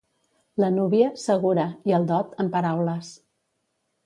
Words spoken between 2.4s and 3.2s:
en paraules.